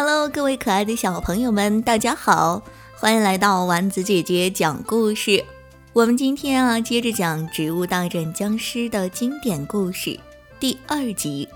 [0.00, 2.62] Hello，各位可爱的小朋友们，大家好，
[2.94, 5.44] 欢迎来到丸子姐姐讲故事。
[5.92, 10.16] 我们今天啊，接着讲《植物大战僵尸》的经典故事
[10.60, 11.48] 第二集：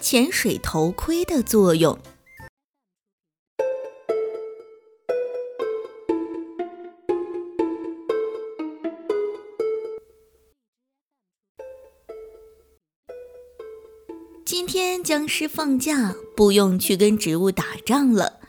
[0.00, 1.98] 潜水头盔的作用。
[14.66, 18.40] 天僵尸放假，不用去跟植物打仗了，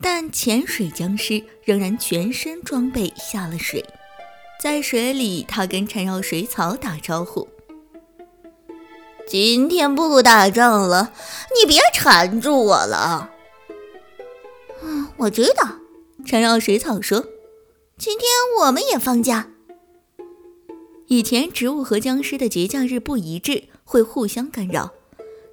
[0.00, 3.84] 但潜水僵尸仍然全身装备下了水。
[4.60, 7.46] 在水里，他跟缠绕水草打招呼
[9.28, 11.12] ：“今天不打仗了，
[11.60, 13.30] 你别缠住我了。
[14.82, 15.76] ”“嗯，我知道。”
[16.24, 17.26] 缠绕水草说
[17.98, 18.26] ：“今天
[18.60, 19.50] 我们也放假。”
[21.08, 24.92] 以前植物和僵尸的节假日不一致，会互相干扰。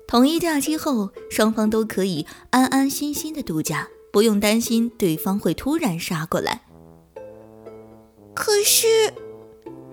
[0.07, 6.61] 统一假期后，双方都可以安安心心的度假，不用担心对方会突然杀过来。
[8.35, 9.11] 可是，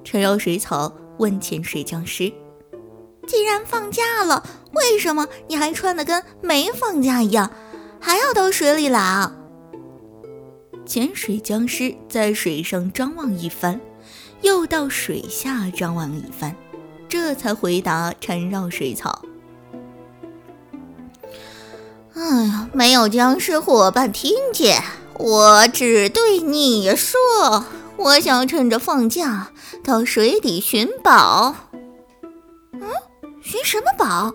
[0.04, 2.32] 缠绕水草问潜水僵尸
[3.26, 7.50] ：“既然放假了，为什么你还穿的跟没放假一样，
[7.98, 9.36] 还要到水里来啊？”
[10.84, 13.80] 潜水僵尸在水上张望一番，
[14.42, 16.54] 又到水下张望一番，
[17.08, 19.24] 这才回答缠绕水草。
[22.14, 24.82] 哎呀，没有僵尸伙伴听见，
[25.14, 27.64] 我只对你说，
[27.96, 29.52] 我想趁着放假
[29.84, 31.54] 到水底寻宝。
[32.72, 32.82] 嗯，
[33.42, 34.34] 寻什么宝？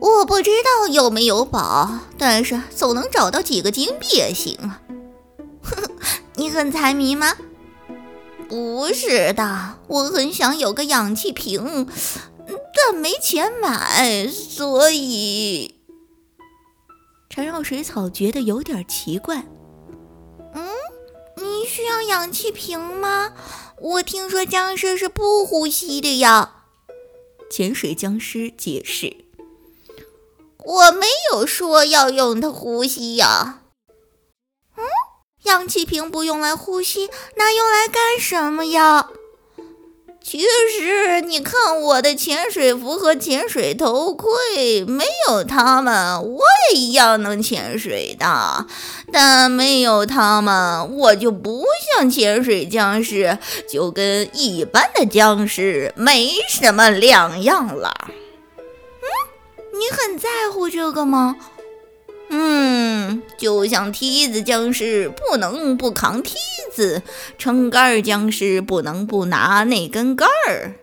[0.00, 4.80] 我不知道有没有宝，但是总能找到几个金币也行啊。
[5.62, 5.90] 呵呵，
[6.34, 7.34] 你很财迷吗？
[8.48, 11.88] 不是的，我很想有个氧气瓶，
[12.46, 15.75] 但没钱买，所以。
[17.36, 19.44] 缠绕水草觉得有点奇怪。
[20.54, 20.66] 嗯，
[21.36, 23.34] 你需要氧气瓶吗？
[23.78, 26.64] 我听说僵尸是不呼吸的呀。
[27.50, 29.14] 潜水僵尸解释
[30.64, 33.60] ：“我没有说要用它呼吸呀。”
[34.74, 34.84] 嗯，
[35.42, 39.10] 氧气瓶不用来呼吸，那用来干什么呀？
[40.28, 46.40] 其实，你看我的潜水服和潜水头盔，没有它们，我
[46.72, 48.66] 也一样能潜水的。
[49.12, 53.38] 但没有它们，我就不像潜水僵尸，
[53.70, 57.94] 就跟一般的僵尸没什么两样了。
[58.58, 59.06] 嗯，
[59.78, 61.36] 你很在乎这个吗？
[62.30, 66.34] 嗯，就像梯子僵尸不能不扛梯
[66.76, 67.02] 子，
[67.38, 70.74] 撑杆僵尸不能不拿那根杆儿。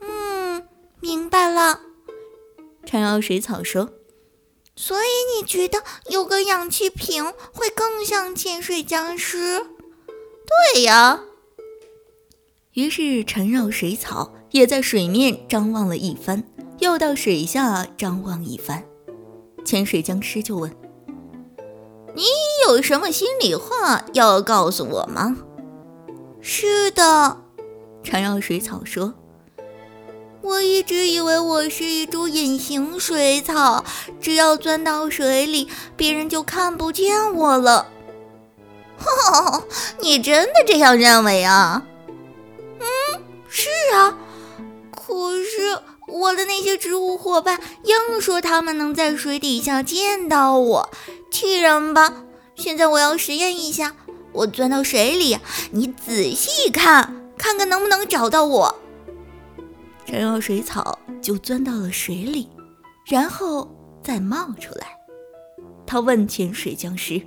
[0.00, 0.62] 嗯，
[1.00, 1.80] 明白了。
[2.84, 3.90] 缠绕水草说
[4.76, 9.66] ：“所以你觉得有个氧气瓶会更像潜水僵尸？”
[10.72, 11.20] 对呀。
[12.74, 16.44] 于是缠绕水草也在水面张望了一番，
[16.78, 18.84] 又到水下张望一番。
[19.64, 20.70] 潜水僵尸就问
[22.16, 22.24] ：“你
[22.66, 25.36] 有什么心里话要告诉我吗
[26.40, 27.36] ？”“是的。”
[28.02, 29.12] 缠绕水草说
[30.40, 33.84] ，“我一直以为我是一株隐形水草，
[34.18, 37.88] 只要钻到水里，别人就看不见我了。
[38.98, 39.64] ”“哦，
[40.00, 41.82] 你真的这样认为啊
[42.80, 42.86] ？”“嗯，
[43.48, 44.16] 是啊。
[44.90, 45.78] 可是……”
[46.08, 50.90] 我的那些植物伙伴硬说他们能在水底下见到我，
[51.36, 52.14] 气人吧？
[52.54, 53.94] 现在我要实验一下，
[54.32, 55.38] 我钻到水里，
[55.70, 58.74] 你仔细看，看看能不能找到我。
[60.06, 62.48] 缠绕水草就钻到了水里，
[63.04, 63.70] 然后
[64.02, 64.86] 再冒出来。
[65.86, 67.20] 他问潜水僵尸：“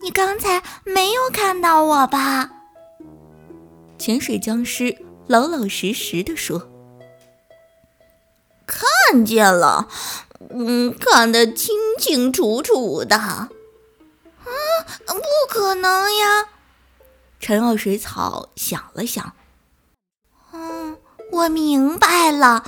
[0.00, 2.48] 你刚才没有看到我吧？”
[3.98, 4.96] 潜水僵尸
[5.26, 6.70] 老老实实的说。
[8.64, 9.88] 看见了，
[10.50, 13.16] 嗯，看得清清楚楚的。
[13.16, 13.50] 啊，
[15.06, 16.48] 不可能呀！
[17.40, 19.32] 缠绕水草想了想，
[20.52, 20.96] 嗯，
[21.30, 22.64] 我明白了，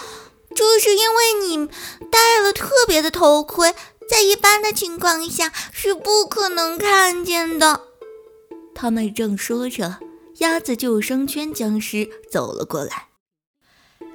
[0.55, 1.67] 这是因为你
[2.11, 3.75] 戴了特别的头盔，
[4.09, 7.83] 在一般的情况下是不可能看见的。
[8.75, 9.99] 他们正说着，
[10.39, 13.10] 鸭子救生圈僵尸走了过来。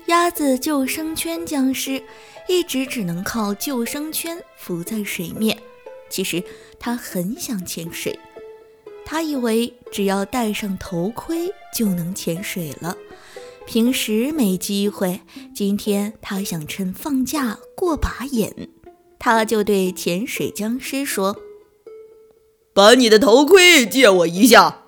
[0.07, 2.03] 鸭子救生圈僵尸
[2.47, 5.57] 一直只能靠救生圈浮在水面。
[6.09, 6.43] 其实
[6.79, 8.17] 他很想潜水，
[9.03, 12.95] 他以为只要戴上头盔就能潜水了。
[13.65, 15.21] 平时没机会，
[15.55, 18.69] 今天他想趁放假过把瘾。
[19.17, 21.35] 他就对潜水僵尸说
[22.75, 24.83] ：“把你的头盔借我一下。”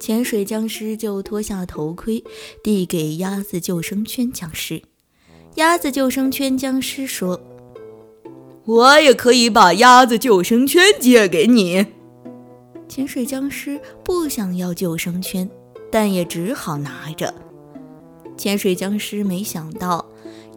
[0.00, 2.22] 潜水僵尸就脱下头盔，
[2.62, 4.82] 递给鸭子救生圈僵尸。
[5.54, 7.40] 鸭子救生圈僵尸说
[8.66, 11.86] ：“我也可以把鸭子救生圈借给你。”
[12.88, 15.48] 潜水僵尸不想要救生圈，
[15.90, 17.32] 但也只好拿着。
[18.36, 20.04] 潜水僵尸没想到，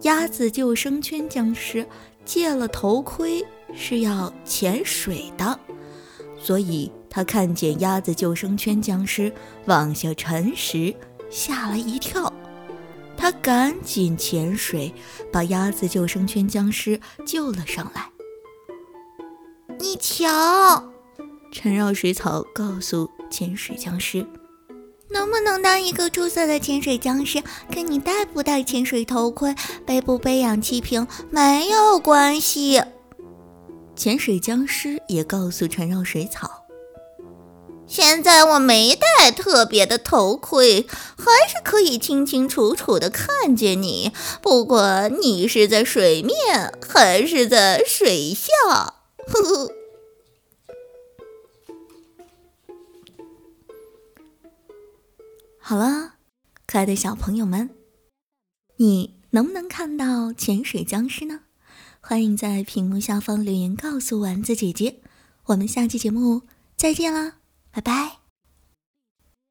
[0.02, 1.86] 鸭子救生圈僵尸
[2.24, 3.42] 借了头盔
[3.72, 5.58] 是要潜水的，
[6.38, 9.32] 所以他看见鸭子救生圈僵尸
[9.64, 10.94] 往下沉时，
[11.28, 12.32] 吓了一跳。
[13.16, 14.94] 他赶紧潜水，
[15.32, 18.08] 把鸭子救生圈僵尸救了上来。
[19.80, 20.28] 你瞧，
[21.50, 24.24] 缠绕水草告诉潜水僵尸。
[25.10, 29.52] 能不能当一个出色的潜水僵尸，跟你戴不戴潜水头盔、
[29.84, 32.80] 背不背氧气瓶没有关系。
[33.96, 36.48] 潜水僵尸也告诉缠绕水草
[37.88, 40.86] ：“现在我没戴特别的头盔，
[41.16, 44.12] 还是可以清清楚楚的看见你，
[44.42, 48.52] 不管你是在水面还是在水下。”
[49.26, 49.72] 呵呵。
[55.58, 56.14] 好了，
[56.66, 57.70] 可爱的小朋友们，
[58.76, 61.40] 你能不能看到潜水僵尸呢？
[62.00, 65.00] 欢迎在屏幕下方留言告诉丸子姐姐。
[65.46, 66.42] 我们下期节目
[66.76, 67.37] 再见啦，
[67.72, 68.17] 拜拜。